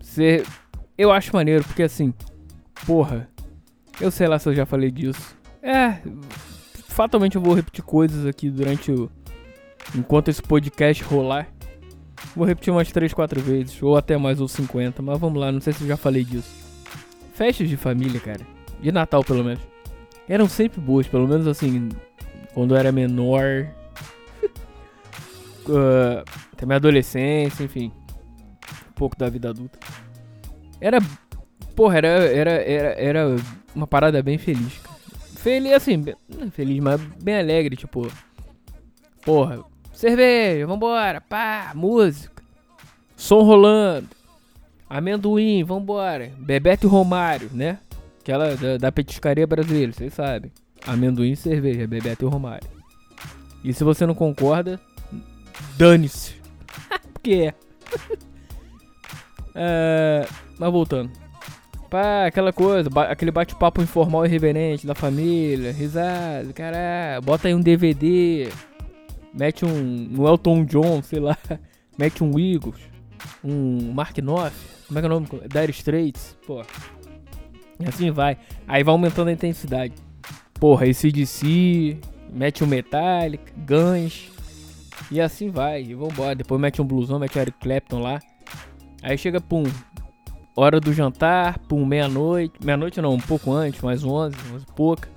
Você. 0.00 0.44
Eu 0.96 1.12
acho 1.12 1.34
maneiro, 1.34 1.64
porque 1.64 1.82
assim. 1.82 2.12
Porra. 2.86 3.28
Eu 4.00 4.10
sei 4.10 4.26
lá 4.26 4.38
se 4.38 4.48
eu 4.48 4.54
já 4.54 4.66
falei 4.66 4.90
disso. 4.90 5.36
É. 5.62 5.98
Fatalmente 6.88 7.36
eu 7.36 7.42
vou 7.42 7.54
repetir 7.54 7.84
coisas 7.84 8.26
aqui 8.26 8.50
durante 8.50 8.90
o. 8.90 9.10
Enquanto 9.94 10.28
esse 10.28 10.42
podcast 10.42 11.02
rolar. 11.04 11.48
Vou 12.34 12.44
repetir 12.44 12.72
umas 12.72 12.90
3, 12.90 13.14
4 13.14 13.40
vezes. 13.40 13.82
Ou 13.82 13.96
até 13.96 14.16
mais, 14.16 14.40
ou 14.40 14.48
50. 14.48 15.00
Mas 15.02 15.18
vamos 15.18 15.40
lá, 15.40 15.52
não 15.52 15.60
sei 15.60 15.72
se 15.72 15.82
eu 15.82 15.88
já 15.88 15.96
falei 15.96 16.24
disso. 16.24 16.50
Festas 17.32 17.68
de 17.68 17.76
família, 17.76 18.20
cara. 18.20 18.44
De 18.80 18.90
Natal, 18.90 19.22
pelo 19.22 19.44
menos. 19.44 19.62
Eram 20.28 20.48
sempre 20.48 20.80
boas, 20.80 21.06
pelo 21.06 21.28
menos 21.28 21.46
assim. 21.46 21.88
Quando 22.52 22.74
eu 22.74 22.78
era 22.78 22.90
menor 22.90 23.68
uh, 25.68 26.24
até 26.52 26.66
minha 26.66 26.76
adolescência, 26.76 27.64
enfim. 27.64 27.92
Um 28.88 28.92
pouco 28.92 29.16
da 29.16 29.28
vida 29.28 29.50
adulta. 29.50 29.78
Era. 30.80 30.98
Porra, 31.76 31.98
era, 31.98 32.08
era, 32.08 32.50
era, 32.50 32.88
era 33.00 33.36
uma 33.74 33.86
parada 33.86 34.22
bem 34.22 34.38
feliz. 34.38 34.80
Feliz, 35.36 35.72
assim, 35.72 36.04
não 36.28 36.50
feliz, 36.50 36.80
mas 36.80 37.00
bem 37.22 37.38
alegre, 37.38 37.76
tipo. 37.76 38.10
Porra, 39.24 39.62
cerveja, 39.92 40.66
vambora, 40.66 41.20
pá, 41.20 41.72
música. 41.74 42.42
Som 43.16 43.42
rolando. 43.42 44.08
Amendoim, 44.88 45.62
vambora. 45.64 46.32
Bebeto 46.38 46.86
e 46.86 46.90
Romário, 46.90 47.50
né? 47.52 47.78
Aquela 48.20 48.56
da, 48.56 48.76
da 48.78 48.92
petiscaria 48.92 49.46
brasileira, 49.46 49.92
vocês 49.92 50.14
sabem. 50.14 50.50
Amendoim 50.86 51.32
e 51.32 51.36
cerveja, 51.36 51.86
Bebeto 51.86 52.24
e 52.24 52.28
Romário. 52.28 52.68
E 53.62 53.72
se 53.72 53.84
você 53.84 54.06
não 54.06 54.14
concorda, 54.14 54.80
Dane-se. 55.76 56.34
Porque 57.12 57.32
é. 57.32 57.54
é. 59.54 60.26
Mas 60.58 60.72
voltando. 60.72 61.10
Pá, 61.88 62.26
aquela 62.26 62.52
coisa, 62.52 62.90
ba 62.90 63.04
aquele 63.04 63.30
bate-papo 63.30 63.80
informal 63.80 64.26
e 64.26 64.28
reverente 64.28 64.86
da 64.86 64.94
família, 64.94 65.72
risada, 65.72 66.52
caralho, 66.52 67.22
bota 67.22 67.48
aí 67.48 67.54
um 67.54 67.62
DVD, 67.62 68.50
mete 69.32 69.64
um, 69.64 70.10
um 70.18 70.28
Elton 70.28 70.66
John, 70.66 71.02
sei 71.02 71.18
lá, 71.18 71.38
mete 71.96 72.22
um 72.22 72.38
Eagles, 72.38 72.78
um 73.42 73.90
Mark 73.94 74.18
Knopf, 74.18 74.54
como 74.86 74.98
é 74.98 75.02
que 75.02 75.06
é 75.06 75.10
o 75.10 75.12
nome? 75.12 75.28
Dire 75.48 75.70
Straits, 75.70 76.36
pô. 76.46 76.62
E 77.80 77.86
assim 77.86 78.10
vai. 78.10 78.36
Aí 78.66 78.82
vai 78.82 78.92
aumentando 78.92 79.28
a 79.28 79.32
intensidade. 79.32 79.94
Porra, 80.54 80.86
esse 80.86 81.10
DC, 81.12 81.98
mete 82.32 82.64
um 82.64 82.66
Metallica, 82.66 83.52
Guns, 83.66 84.30
e 85.10 85.20
assim 85.20 85.50
vai, 85.50 85.82
e 85.82 85.94
vambora. 85.94 86.34
Depois 86.34 86.60
mete 86.60 86.82
um 86.82 86.84
blusão, 86.84 87.18
mete 87.18 87.36
o 87.36 87.40
Eric 87.40 87.58
Clapton 87.58 88.00
lá. 88.00 88.20
Aí 89.02 89.16
chega, 89.16 89.40
pum, 89.40 89.64
hora 90.54 90.80
do 90.80 90.92
jantar, 90.92 91.58
pum, 91.60 91.84
meia-noite. 91.84 92.54
Meia-noite 92.62 93.00
não, 93.00 93.14
um 93.14 93.20
pouco 93.20 93.52
antes, 93.52 93.80
mais 93.80 94.04
11, 94.04 94.36
11 94.54 94.64
e 94.68 94.72
pouca. 94.72 95.08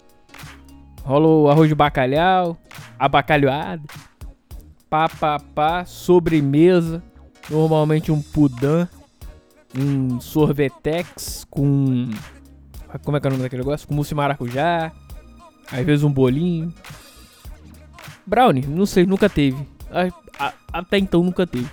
Rola 1.04 1.28
o 1.28 1.50
arroz 1.50 1.68
de 1.68 1.76
bacalhau, 1.76 2.58
abacalhoado. 2.98 3.84
Pá, 4.90 5.10
pá, 5.10 5.40
pá, 5.40 5.86
sobremesa. 5.86 7.04
Normalmente 7.50 8.12
um 8.12 8.22
pudan, 8.22 8.88
um 9.76 10.22
sorvetex 10.22 11.46
com... 11.50 12.10
Como 13.04 13.18
é 13.18 13.20
que 13.20 13.28
é 13.28 13.30
o 13.30 13.32
nome 13.32 13.44
daquele 13.44 13.62
negócio? 13.62 13.88
Com 13.88 13.96
mousse 13.96 14.14
maracujá. 14.14 14.92
Às 15.72 15.86
vezes 15.86 16.04
um 16.04 16.12
bolinho. 16.12 16.74
Brownie, 18.28 18.66
não 18.68 18.86
sei, 18.86 19.06
nunca 19.06 19.30
teve 19.30 19.66
até 20.72 20.98
então 20.98 21.24
nunca 21.24 21.46
teve. 21.46 21.70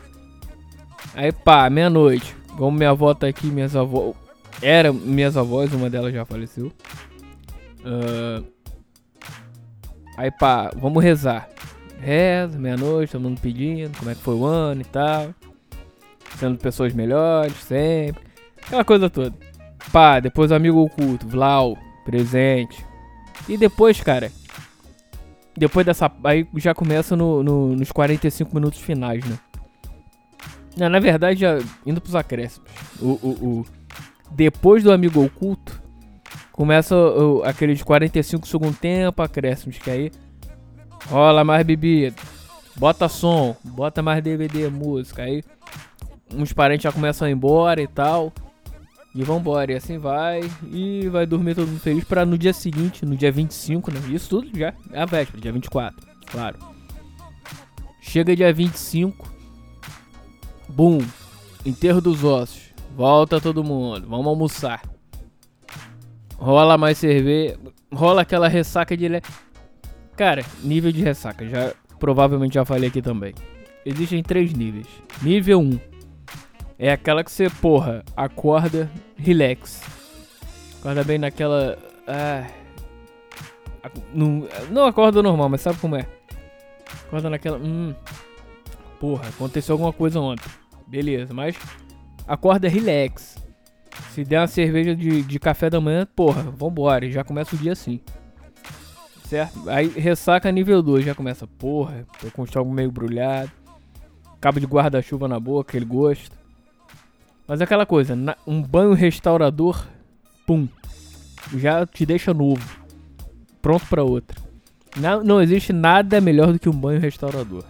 Aí 1.15 1.33
pá, 1.33 1.69
meia-noite. 1.71 2.37
Como 2.57 2.77
minha 2.77 2.91
avó 2.91 3.15
tá 3.15 3.27
aqui, 3.27 3.47
minhas 3.47 3.77
avós. 3.77 4.15
Era 4.61 4.93
minhas 4.93 5.37
avós, 5.37 5.73
uma 5.73 5.89
delas 5.89 6.13
já 6.13 6.25
faleceu. 6.25 6.73
Uh, 7.81 8.45
aí 10.17 10.31
pá, 10.31 10.71
vamos 10.77 11.03
rezar. 11.03 11.49
Reza, 12.01 12.59
meia-noite, 12.59 13.13
todo 13.13 13.23
mundo 13.23 13.41
pedindo 13.41 13.97
como 13.99 14.11
é 14.11 14.15
que 14.15 14.23
foi 14.23 14.35
o 14.35 14.45
ano 14.45 14.81
e 14.81 14.85
tal. 14.85 15.35
Sendo 16.37 16.59
pessoas 16.59 16.93
melhores, 16.93 17.55
sempre. 17.55 18.23
Aquela 18.63 18.85
coisa 18.85 19.09
toda. 19.09 19.35
Pá, 19.93 20.21
depois 20.21 20.53
amigo 20.53 20.79
oculto, 20.79 21.27
Vlau, 21.27 21.77
presente. 22.05 22.85
E 23.49 23.57
depois, 23.57 24.01
cara, 24.01 24.31
depois 25.59 25.85
dessa. 25.85 26.11
Aí 26.25 26.47
já 26.57 26.75
começa 26.75 27.17
no, 27.17 27.43
no, 27.43 27.77
nos 27.77 27.93
45 27.93 28.55
minutos 28.55 28.81
finais, 28.81 29.25
né? 29.25 29.39
Não, 30.77 30.89
na 30.89 31.01
verdade, 31.01 31.41
já 31.41 31.59
indo 31.85 32.01
pros 32.01 32.15
acréscimos. 32.15 32.69
O, 33.01 33.07
o, 33.07 33.29
o 33.29 33.67
depois 34.31 34.83
do 34.83 34.93
amigo 34.93 35.25
oculto, 35.25 35.81
começa 36.53 36.97
o, 36.97 37.43
aqueles 37.45 37.83
45 37.83 38.47
segundo 38.47 38.77
tempo, 38.77 39.23
acréscimos, 39.23 39.79
que 39.79 39.91
aí 39.91 40.13
rola 41.07 41.45
mais 41.45 41.65
bebida, 41.65 42.15
bota 42.77 43.09
som, 43.09 43.57
bota 43.65 44.03
mais 44.03 44.23
DVD, 44.23 44.69
música, 44.69 45.23
aí 45.23 45.43
uns 46.35 46.53
parentes 46.53 46.85
já 46.85 46.93
começam 46.93 47.27
a 47.27 47.31
ir 47.31 47.35
embora 47.35 47.81
e 47.81 47.87
tal. 47.87 48.33
E 49.19 49.25
vambora, 49.25 49.73
e 49.73 49.75
assim 49.75 49.99
vai. 49.99 50.49
E 50.71 51.09
vai 51.09 51.27
dormir 51.27 51.57
todo 51.57 51.67
mundo 51.67 51.81
feliz 51.81 52.05
pra 52.05 52.25
no 52.25 52.39
dia 52.39 52.53
seguinte, 52.53 53.05
no 53.05 53.17
dia 53.17 53.33
25, 53.33 53.91
né? 53.91 54.01
Isso 54.11 54.29
tudo 54.29 54.57
já 54.57 54.73
é 54.93 55.01
a 55.01 55.05
véspera, 55.05 55.43
dia 55.43 55.53
24, 55.53 56.07
claro. 56.31 56.57
Chega 58.01 58.37
dia 58.37 58.53
25. 58.53 59.29
Bum! 60.69 61.01
Enterro 61.67 62.01
dos 62.01 62.23
ossos. 62.23 62.73
Volta 62.97 63.41
todo 63.41 63.65
mundo. 63.65 64.07
Vamos 64.09 64.29
almoçar. 64.29 64.83
Rola 66.37 66.79
mais 66.79 66.97
cerveja. 66.99 67.59
Rola 67.93 68.23
aquela 68.23 68.47
ressaca 68.47 68.97
de. 68.97 69.09
Le... 69.09 69.21
Cara, 70.17 70.45
nível 70.63 70.93
de 70.93 71.03
ressaca. 71.03 71.45
Já 71.45 71.75
provavelmente 71.99 72.55
já 72.55 72.65
falei 72.65 72.89
aqui 72.89 73.03
também. 73.03 73.35
Existem 73.85 74.23
três 74.23 74.53
níveis. 74.53 74.87
Nível 75.21 75.59
1 75.59 75.88
é 76.79 76.93
aquela 76.93 77.25
que 77.25 77.33
você, 77.33 77.51
porra, 77.51 78.05
acorda, 78.17 78.89
relax. 79.17 79.83
Acorda 80.79 81.03
bem 81.03 81.19
naquela. 81.19 81.77
Ah, 82.07 82.47
não, 84.15 84.47
não 84.71 84.87
acorda 84.87 85.23
normal, 85.23 85.49
mas 85.49 85.61
sabe 85.61 85.79
como 85.79 85.97
é? 85.97 86.07
Acorda 87.07 87.29
naquela. 87.29 87.59
Hum. 87.59 87.95
Porra, 89.01 89.29
aconteceu 89.29 89.75
alguma 89.75 89.93
coisa 89.93 90.21
ontem. 90.21 90.49
Beleza, 90.87 91.35
mas 91.35 91.57
acorda 92.27 92.69
relax. 92.69 93.37
Se 94.11 94.25
der 94.25 94.41
uma 94.41 94.47
cerveja 94.47 94.95
de, 94.95 95.23
de 95.23 95.39
café 95.39 95.69
da 95.69 95.81
manhã, 95.81 96.07
porra, 96.07 96.43
vambora. 96.43 97.11
Já 97.11 97.25
começa 97.25 97.57
o 97.57 97.59
dia 97.59 97.73
assim. 97.73 98.01
Certo? 99.25 99.69
Aí 99.69 99.89
ressaca 99.89 100.51
nível 100.51 100.83
2, 100.83 101.05
já 101.05 101.15
começa, 101.15 101.47
porra, 101.47 102.07
tô 102.21 102.31
com 102.31 102.63
o 102.63 102.73
meio 102.73 102.91
brulhado. 102.91 103.51
Cabo 104.41 104.61
de 104.61 104.67
guarda-chuva 104.67 105.27
na 105.27 105.39
boca, 105.39 105.71
aquele 105.71 105.85
gosto. 105.85 106.38
Mas 107.49 107.63
é 107.63 107.65
aquela 107.65 107.87
coisa, 107.87 108.15
um 108.47 108.63
banho 108.63 108.93
restaurador, 108.93 109.87
pum, 110.47 110.69
já 111.57 111.87
te 111.87 112.05
deixa 112.05 112.35
novo. 112.35 112.63
Pronto 113.63 113.87
para 113.87 114.05
outra. 114.05 114.39
Não, 114.95 115.25
não 115.25 115.41
existe 115.41 115.73
nada 115.73 116.21
melhor 116.21 116.53
do 116.53 116.59
que 116.59 116.69
um 116.69 116.79
banho 116.79 117.01
restaurador. 117.01 117.65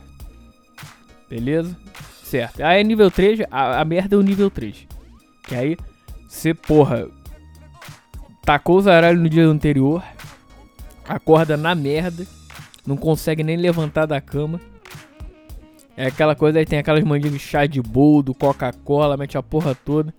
Beleza? 1.30 1.76
Certo. 2.24 2.60
Aí 2.60 2.82
nível 2.82 3.08
3, 3.08 3.42
a, 3.50 3.80
a 3.80 3.84
merda 3.84 4.16
é 4.16 4.18
o 4.18 4.22
nível 4.22 4.50
3. 4.50 4.86
Que 5.44 5.54
aí, 5.54 5.76
você, 6.28 6.52
porra, 6.52 7.08
tacou 8.42 8.78
os 8.78 8.88
aralhos 8.88 9.22
no 9.22 9.28
dia 9.28 9.46
anterior, 9.46 10.02
acorda 11.06 11.56
na 11.56 11.74
merda, 11.74 12.26
não 12.84 12.96
consegue 12.96 13.44
nem 13.44 13.56
levantar 13.56 14.06
da 14.06 14.20
cama. 14.20 14.60
É 15.98 16.06
aquela 16.06 16.36
coisa 16.36 16.60
aí 16.60 16.64
tem 16.64 16.78
aquelas 16.78 17.02
mandinhas 17.02 17.32
de 17.32 17.40
chá 17.40 17.66
de 17.66 17.82
boldo, 17.82 18.32
Coca-Cola, 18.32 19.16
mete 19.16 19.36
a 19.36 19.42
porra 19.42 19.74
toda. 19.74 20.14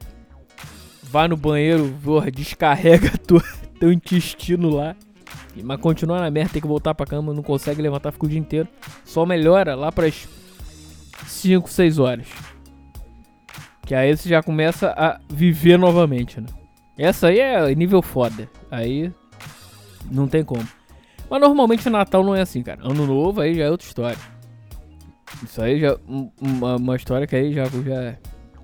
Vai 1.02 1.30
no 1.30 1.38
banheiro, 1.38 1.96
porra, 2.04 2.30
descarrega 2.30 3.12
teu, 3.26 3.42
teu 3.80 3.90
intestino 3.90 4.70
lá. 4.72 4.94
Mas 5.64 5.80
continua 5.80 6.20
na 6.20 6.30
merda, 6.30 6.52
tem 6.52 6.62
que 6.62 6.68
voltar 6.68 6.94
pra 6.94 7.06
cama, 7.06 7.34
não 7.34 7.42
consegue 7.42 7.82
levantar, 7.82 8.12
fica 8.12 8.26
o 8.26 8.30
dia 8.30 8.38
inteiro. 8.38 8.68
Só 9.06 9.26
melhora 9.26 9.74
lá 9.74 9.90
pras 9.90 10.28
5, 11.26 11.70
6 11.70 11.98
horas. 11.98 12.28
Que 13.86 13.96
aí 13.96 14.18
você 14.18 14.28
já 14.28 14.44
começa 14.44 14.90
a 14.98 15.18
viver 15.30 15.80
novamente, 15.80 16.42
né? 16.42 16.48
Essa 16.98 17.28
aí 17.28 17.40
é 17.40 17.74
nível 17.74 18.02
foda. 18.02 18.50
Aí 18.70 19.14
não 20.12 20.28
tem 20.28 20.44
como. 20.44 20.68
Mas 21.30 21.40
normalmente 21.40 21.90
Natal 21.90 22.22
não 22.22 22.36
é 22.36 22.42
assim, 22.42 22.62
cara. 22.62 22.82
Ano 22.84 23.08
novo 23.08 23.40
aí 23.40 23.56
já 23.56 23.64
é 23.64 23.72
outra 23.72 23.88
história. 23.88 24.39
Isso 25.44 25.62
aí 25.62 25.80
já 25.80 25.98
uma, 26.40 26.76
uma 26.76 26.96
história 26.96 27.28
que 27.28 27.36
aí 27.36 27.54
já 27.54 27.66
já 27.66 28.16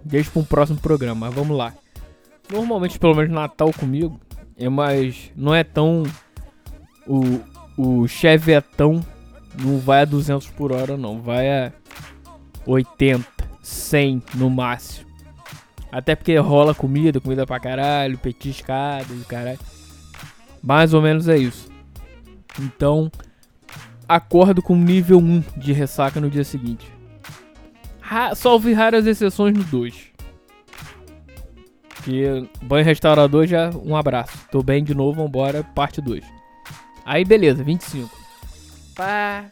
deixa 0.04 0.32
para 0.32 0.42
um 0.42 0.46
próximo 0.46 0.80
programa, 0.80 1.28
mas 1.28 1.34
vamos 1.36 1.58
lá. 1.58 1.74
Normalmente, 2.52 3.00
pelo 3.00 3.16
menos 3.16 3.32
Natal 3.32 3.72
comigo 3.74 4.20
é 4.58 4.70
mais 4.70 5.32
não 5.36 5.54
é 5.54 5.64
tão 5.64 6.04
o 7.08 7.40
o 7.78 8.08
Chevetão 8.08 9.06
não 9.60 9.80
vai 9.80 10.02
a 10.02 10.06
200 10.06 10.48
por 10.50 10.72
hora 10.72 10.98
não, 10.98 11.22
vai 11.22 11.50
a 11.50 11.72
80, 12.66 13.26
100 13.62 14.24
no 14.36 14.50
máximo. 14.50 15.06
Até 15.92 16.16
porque 16.16 16.36
rola 16.38 16.74
comida, 16.76 17.22
comida 17.22 17.46
pra 17.46 17.60
caralho, 17.60 18.18
petiscada 18.18 19.06
e 19.14 19.24
caralho. 19.24 19.60
Mais 20.62 20.94
ou 20.94 21.02
menos 21.02 21.28
é 21.30 21.38
isso. 21.38 21.70
Então, 22.60 23.10
acordo 24.08 24.62
com 24.62 24.76
nível 24.76 25.20
1 25.20 25.44
de 25.58 25.74
ressaca 25.74 26.20
no 26.20 26.30
dia 26.30 26.44
seguinte. 26.44 26.92
Ra 28.00 28.36
salve 28.36 28.74
raras 28.74 29.08
exceções 29.08 29.58
no 29.58 29.64
2. 29.64 30.14
Que 32.04 32.48
banho 32.62 32.86
restaurador 32.86 33.48
já, 33.48 33.72
um 33.84 33.96
abraço. 33.96 34.38
Tô 34.52 34.62
bem 34.62 34.84
de 34.84 34.94
novo, 34.94 35.24
vambora, 35.24 35.64
parte 35.64 36.02
2. 36.02 36.24
Aí 37.06 37.26
beleza, 37.26 37.64
25. 37.64 38.10
Pá, 38.96 39.46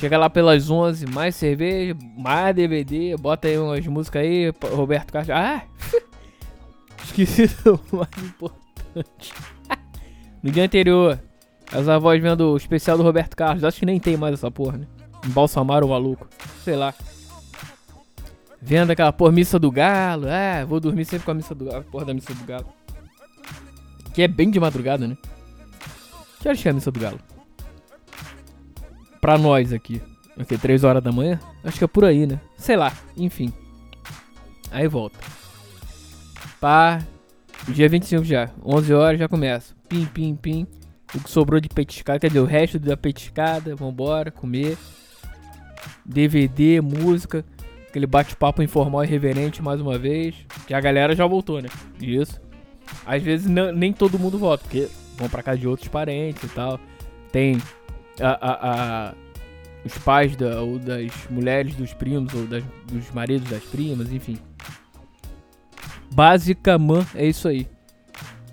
Chega 0.00 0.16
lá 0.16 0.30
pelas 0.30 0.70
11, 0.70 1.04
mais 1.06 1.36
cerveja, 1.36 1.94
mais 2.16 2.56
DVD, 2.56 3.14
bota 3.18 3.48
aí 3.48 3.58
umas 3.58 3.86
músicas 3.86 4.22
aí, 4.22 4.50
Roberto 4.72 5.12
Carlos. 5.12 5.30
Ah! 5.30 5.62
Esqueci 7.04 7.46
do 7.62 7.78
mais 7.92 8.08
importante. 8.24 9.34
no 10.42 10.50
dia 10.50 10.64
anterior, 10.64 11.20
as 11.72 11.88
avós 11.88 12.20
vendo 12.20 12.52
o 12.52 12.56
especial 12.56 12.96
do 12.96 13.02
Roberto 13.02 13.36
Carlos. 13.36 13.64
Acho 13.64 13.80
que 13.80 13.86
nem 13.86 14.00
tem 14.00 14.16
mais 14.16 14.34
essa 14.34 14.50
porra, 14.50 14.78
né? 14.78 14.86
Embalsamaram 15.24 15.86
o 15.86 15.90
maluco. 15.90 16.28
Sei 16.64 16.76
lá. 16.76 16.94
Vendo 18.60 18.90
aquela 18.90 19.12
porra, 19.12 19.32
missa 19.32 19.58
do 19.58 19.70
galo. 19.70 20.26
Ah, 20.28 20.64
vou 20.64 20.80
dormir 20.80 21.04
sempre 21.04 21.24
com 21.24 21.30
a 21.30 21.34
missa 21.34 21.54
do 21.54 21.64
galo. 21.64 21.84
Porra 21.84 22.06
da 22.06 22.14
missa 22.14 22.34
do 22.34 22.44
galo. 22.44 22.66
Que 24.12 24.22
é 24.22 24.28
bem 24.28 24.50
de 24.50 24.58
madrugada, 24.58 25.06
né? 25.06 25.16
Que 26.40 26.48
horas 26.48 26.60
que 26.60 26.68
é 26.68 26.70
a 26.70 26.74
missa 26.74 26.90
do 26.90 26.98
galo? 26.98 27.20
Pra 29.20 29.38
nós 29.38 29.72
aqui. 29.72 30.02
O 30.36 30.44
que? 30.44 30.58
3 30.58 30.84
horas 30.84 31.02
da 31.02 31.12
manhã? 31.12 31.38
Acho 31.62 31.78
que 31.78 31.84
é 31.84 31.86
por 31.86 32.04
aí, 32.04 32.26
né? 32.26 32.40
Sei 32.56 32.76
lá, 32.76 32.92
enfim. 33.16 33.52
Aí 34.70 34.88
volta. 34.88 35.18
Pá. 36.60 37.00
Dia 37.68 37.88
25 37.88 38.24
já. 38.24 38.50
11 38.64 38.94
horas 38.94 39.18
já 39.18 39.28
começa. 39.28 39.74
Pim, 39.88 40.06
pim, 40.06 40.34
pim. 40.34 40.66
O 41.14 41.20
que 41.20 41.30
sobrou 41.30 41.60
de 41.60 41.68
petiscada. 41.68 42.18
Quer 42.18 42.28
dizer, 42.28 42.40
o 42.40 42.44
resto 42.44 42.78
da 42.78 42.96
petiscada. 42.96 43.74
Vambora, 43.74 44.30
comer. 44.30 44.76
DVD, 46.04 46.80
música. 46.80 47.44
Aquele 47.88 48.06
bate-papo 48.06 48.62
informal 48.62 49.04
e 49.04 49.06
reverente 49.06 49.62
mais 49.62 49.80
uma 49.80 49.98
vez. 49.98 50.34
Que 50.66 50.74
a 50.74 50.80
galera 50.80 51.14
já 51.14 51.26
voltou, 51.26 51.60
né? 51.60 51.68
Isso. 52.00 52.40
Às 53.04 53.22
vezes 53.22 53.46
nem 53.46 53.92
todo 53.92 54.18
mundo 54.18 54.38
volta, 54.38 54.64
porque 54.64 54.88
vão 55.16 55.28
pra 55.28 55.42
casa 55.42 55.58
de 55.58 55.66
outros 55.66 55.88
parentes 55.88 56.42
e 56.44 56.48
tal. 56.48 56.78
Tem 57.32 57.60
a, 58.20 58.30
a, 58.30 59.08
a, 59.08 59.14
os 59.84 59.96
pais 59.98 60.36
da, 60.36 60.60
ou 60.60 60.78
das 60.78 61.12
mulheres 61.28 61.74
dos 61.74 61.92
primos 61.92 62.32
ou 62.34 62.46
das, 62.46 62.64
dos 62.86 63.10
maridos 63.12 63.48
das 63.48 63.62
primas, 63.64 64.12
enfim. 64.12 64.38
Basicamente 66.12 67.08
é 67.14 67.26
isso 67.26 67.48
aí. 67.48 67.66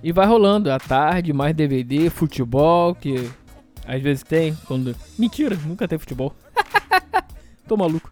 E 0.04 0.12
vai 0.12 0.28
rolando 0.28 0.72
à 0.72 0.80
tarde, 0.80 1.34
mais 1.34 1.56
DVD, 1.56 2.10
futebol, 2.10 2.94
que 2.94 3.30
às 3.86 4.02
vezes 4.02 4.24
tem, 4.24 4.56
quando. 4.66 4.96
Mentira, 5.18 5.56
nunca 5.66 5.88
tem 5.88 5.98
futebol. 5.98 6.36
Tô 7.68 7.76
maluco. 7.76 8.12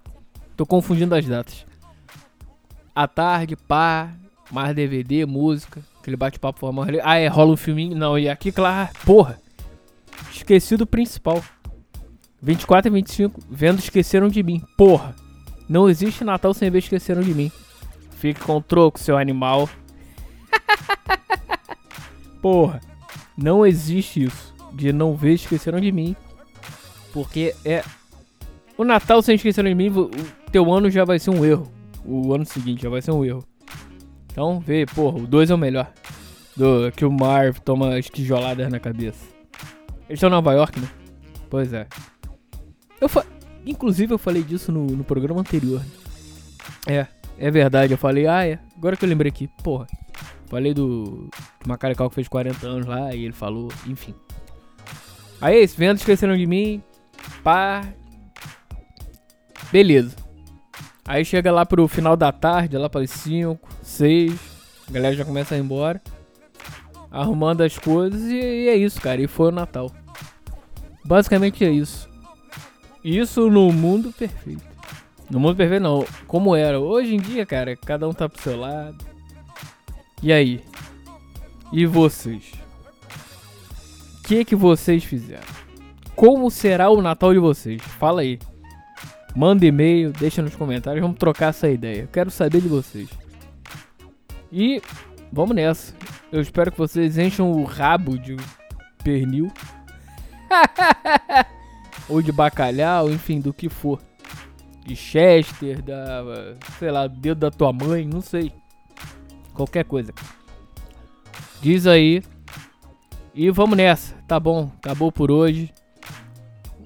Tô 0.55 0.65
confundindo 0.65 1.13
as 1.13 1.25
datas. 1.25 1.65
À 2.93 3.07
tarde, 3.07 3.55
pá, 3.55 4.09
mais 4.51 4.73
DVD, 4.73 5.25
música, 5.25 5.81
aquele 5.99 6.15
bate-papo 6.15 6.59
formal. 6.59 6.85
Ah, 7.03 7.17
é, 7.17 7.27
rola 7.27 7.51
um 7.51 7.57
filminho. 7.57 7.95
Não, 7.95 8.17
e 8.17 8.29
aqui, 8.29 8.51
claro, 8.51 8.89
porra. 9.05 9.39
Esqueci 10.31 10.77
do 10.77 10.87
principal. 10.87 11.43
24 12.41 12.89
e 12.89 12.93
25, 12.93 13.41
vendo 13.49 13.79
Esqueceram 13.79 14.29
de 14.29 14.43
Mim. 14.43 14.61
Porra, 14.77 15.15
não 15.67 15.89
existe 15.89 16.23
Natal 16.23 16.53
sem 16.53 16.69
ver 16.69 16.79
Esqueceram 16.79 17.21
de 17.21 17.33
Mim. 17.33 17.51
Fique 18.17 18.39
com 18.39 18.57
o 18.57 18.61
troco, 18.61 18.99
seu 18.99 19.17
animal. 19.17 19.67
Porra, 22.45 22.79
não 23.35 23.65
existe 23.65 24.25
isso 24.25 24.53
de 24.71 24.93
não 24.93 25.15
ver 25.15 25.33
Esqueceram 25.33 25.81
de 25.81 25.91
Mim. 25.91 26.15
Porque 27.11 27.55
é. 27.65 27.83
O 28.77 28.83
Natal 28.83 29.19
sem 29.23 29.33
Esqueceram 29.33 29.67
de 29.67 29.73
Mim, 29.73 29.89
o 29.89 30.11
teu 30.51 30.71
ano 30.71 30.87
já 30.91 31.03
vai 31.03 31.17
ser 31.17 31.31
um 31.31 31.43
erro. 31.43 31.71
O 32.05 32.35
ano 32.35 32.45
seguinte 32.45 32.83
já 32.83 32.89
vai 32.91 33.01
ser 33.01 33.09
um 33.09 33.25
erro. 33.25 33.43
Então, 34.31 34.59
vê, 34.59 34.85
porra, 34.85 35.17
o 35.17 35.25
2 35.25 35.49
é 35.49 35.55
o 35.55 35.57
melhor. 35.57 35.91
Do, 36.55 36.91
que 36.95 37.03
o 37.03 37.11
Marv 37.11 37.57
toma 37.65 37.97
as 37.97 38.07
tijoladas 38.11 38.69
na 38.69 38.79
cabeça. 38.79 39.25
Eles 40.07 40.17
estão 40.17 40.29
em 40.29 40.33
Nova 40.33 40.53
York, 40.53 40.79
né? 40.79 40.87
Pois 41.49 41.73
é. 41.73 41.87
Eu 43.01 43.09
fa... 43.09 43.25
Inclusive 43.65 44.13
eu 44.13 44.19
falei 44.19 44.43
disso 44.43 44.71
no, 44.71 44.85
no 44.85 45.03
programa 45.03 45.41
anterior. 45.41 45.81
É, 46.85 47.07
é 47.39 47.49
verdade. 47.49 47.93
Eu 47.93 47.97
falei, 47.97 48.27
ah, 48.27 48.45
é. 48.45 48.59
Agora 48.77 48.95
que 48.95 49.03
eu 49.03 49.09
lembrei 49.09 49.31
aqui, 49.31 49.49
porra. 49.63 49.87
Falei 50.47 50.73
do, 50.73 51.29
Macarical 51.65 52.09
que 52.09 52.15
fez 52.15 52.27
40 52.27 52.67
anos 52.67 52.85
lá 52.85 53.13
e 53.13 53.25
ele 53.25 53.33
falou, 53.33 53.69
enfim. 53.87 54.13
Aí 55.41 55.57
esse 55.57 55.77
vendo 55.77 55.97
esqueceram 55.97 56.37
de 56.37 56.45
mim. 56.45 56.81
Pá. 57.43 57.83
Beleza. 59.71 60.15
Aí 61.07 61.25
chega 61.25 61.51
lá 61.51 61.65
pro 61.65 61.87
final 61.87 62.15
da 62.15 62.31
tarde, 62.31 62.77
lá 62.77 62.89
para 62.89 63.05
5, 63.05 63.59
6. 63.81 64.39
A 64.87 64.91
galera 64.91 65.15
já 65.15 65.25
começa 65.25 65.55
a 65.55 65.57
ir 65.57 65.61
embora 65.61 66.01
arrumando 67.15 67.61
as 67.61 67.77
coisas 67.77 68.23
e, 68.23 68.35
e 68.35 68.67
é 68.67 68.75
isso, 68.75 68.99
cara. 68.99 69.21
E 69.21 69.27
foi 69.27 69.47
o 69.47 69.51
Natal. 69.51 69.89
Basicamente 71.05 71.63
é 71.63 71.69
isso. 71.69 72.09
Isso 73.03 73.49
no 73.49 73.71
mundo 73.71 74.11
perfeito. 74.11 74.63
No 75.29 75.39
mundo 75.39 75.55
perfeito 75.55 75.83
não, 75.83 76.05
como 76.27 76.55
era. 76.55 76.79
Hoje 76.79 77.15
em 77.15 77.19
dia, 77.19 77.45
cara, 77.45 77.75
cada 77.75 78.07
um 78.07 78.13
tá 78.13 78.27
pro 78.27 78.41
seu 78.41 78.59
lado. 78.59 78.97
E 80.25 80.33
aí? 80.33 80.59
E 81.71 81.85
vocês? 81.85 82.51
O 84.17 84.27
que 84.27 84.43
que 84.43 84.55
vocês 84.55 85.03
fizeram? 85.03 85.45
Como 86.15 86.49
será 86.49 86.89
o 86.89 86.99
Natal 86.99 87.31
de 87.31 87.37
vocês? 87.37 87.79
Fala 87.79 88.21
aí. 88.21 88.39
Manda 89.35 89.67
e-mail, 89.67 90.11
deixa 90.11 90.41
nos 90.41 90.55
comentários, 90.55 91.03
vamos 91.03 91.19
trocar 91.19 91.49
essa 91.49 91.69
ideia. 91.69 92.01
Eu 92.01 92.07
quero 92.07 92.31
saber 92.31 92.59
de 92.59 92.67
vocês. 92.67 93.07
E 94.51 94.81
vamos 95.31 95.55
nessa. 95.55 95.93
Eu 96.31 96.41
espero 96.41 96.71
que 96.71 96.77
vocês 96.79 97.19
encham 97.19 97.51
o 97.51 97.63
rabo 97.63 98.17
de 98.17 98.35
pernil. 99.03 99.51
Ou 102.09 102.19
de 102.23 102.31
bacalhau, 102.31 103.11
enfim, 103.11 103.39
do 103.39 103.53
que 103.53 103.69
for. 103.69 104.01
De 104.87 104.95
Chester, 104.95 105.83
da. 105.83 106.23
sei 106.79 106.89
lá, 106.89 107.05
dedo 107.05 107.41
da 107.41 107.51
tua 107.51 107.71
mãe, 107.71 108.07
não 108.07 108.21
sei. 108.21 108.51
Qualquer 109.55 109.85
coisa. 109.85 110.13
Diz 111.61 111.87
aí 111.87 112.21
E 113.33 113.49
vamos 113.49 113.77
nessa, 113.77 114.13
tá 114.27 114.39
bom? 114.39 114.71
Acabou 114.77 115.11
por 115.11 115.31
hoje. 115.31 115.73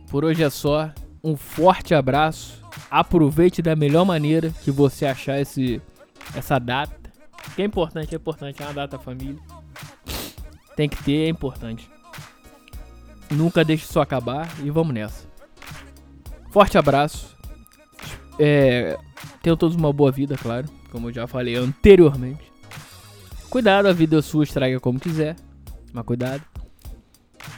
Por 0.09 0.23
hoje 0.23 0.43
é 0.43 0.49
só. 0.49 0.91
Um 1.23 1.35
forte 1.35 1.93
abraço. 1.93 2.63
Aproveite 2.89 3.61
da 3.61 3.75
melhor 3.75 4.05
maneira 4.05 4.49
que 4.63 4.71
você 4.71 5.05
achar 5.05 5.39
esse, 5.39 5.81
essa 6.33 6.57
data. 6.57 6.97
Que 7.55 7.61
é 7.61 7.65
importante, 7.65 8.13
é 8.13 8.17
importante. 8.17 8.61
É 8.61 8.65
uma 8.65 8.73
data 8.73 8.97
família. 8.97 9.39
Tem 10.75 10.87
que 10.87 11.03
ter, 11.03 11.25
é 11.25 11.29
importante. 11.29 11.89
Nunca 13.29 13.65
deixe 13.65 13.83
isso 13.83 13.99
acabar 13.99 14.49
e 14.63 14.69
vamos 14.69 14.93
nessa. 14.93 15.27
Forte 16.51 16.77
abraço. 16.77 17.35
É, 18.39 18.97
tenham 19.43 19.57
todos 19.57 19.75
uma 19.75 19.91
boa 19.91 20.11
vida, 20.11 20.35
claro. 20.37 20.67
Como 20.91 21.09
eu 21.09 21.13
já 21.13 21.27
falei 21.27 21.55
anteriormente. 21.55 22.49
Cuidado, 23.49 23.87
a 23.87 23.93
vida 23.93 24.21
sua, 24.21 24.43
estraga 24.43 24.79
como 24.79 24.99
quiser. 24.99 25.35
Mas 25.91 26.05
cuidado. 26.05 26.43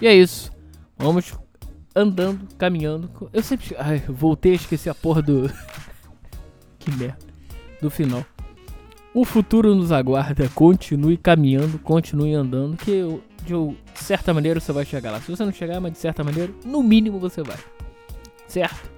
E 0.01 0.07
é 0.07 0.15
isso. 0.15 0.51
Vamos 0.97 1.33
andando, 1.95 2.47
caminhando. 2.57 3.09
Eu 3.33 3.43
sempre. 3.43 3.75
Ai, 3.77 3.99
voltei 4.07 4.53
a 4.53 4.55
esquecer 4.55 4.89
a 4.89 4.95
porra 4.95 5.21
do. 5.21 5.51
que 6.79 6.91
merda. 6.91 7.17
Do 7.81 7.89
final. 7.89 8.25
O 9.13 9.25
futuro 9.25 9.75
nos 9.75 9.91
aguarda. 9.91 10.47
Continue 10.49 11.17
caminhando, 11.17 11.77
continue 11.79 12.33
andando. 12.33 12.77
Que 12.77 13.03
de 13.43 13.77
certa 13.95 14.33
maneira 14.33 14.59
você 14.59 14.71
vai 14.71 14.85
chegar 14.85 15.11
lá. 15.11 15.19
Se 15.19 15.29
você 15.29 15.43
não 15.43 15.51
chegar, 15.51 15.79
mas 15.81 15.93
de 15.93 15.99
certa 15.99 16.23
maneira, 16.23 16.53
no 16.63 16.81
mínimo 16.81 17.19
você 17.19 17.43
vai. 17.43 17.57
Certo? 18.47 18.89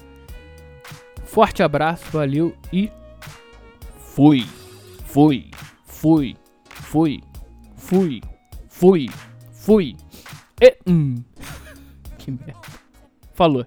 Forte 1.26 1.64
abraço, 1.64 2.06
valeu 2.12 2.56
e. 2.72 2.92
Fui. 3.98 4.46
Fui. 5.06 5.50
Fui. 5.86 6.36
Fui. 6.94 7.24
Fui. 7.76 8.22
Fui. 8.70 9.10
Fui. 9.52 9.98
E. 10.62 10.78
Hum. 10.86 11.24
que 12.20 12.30
merda. 12.30 12.54
Falou. 13.34 13.66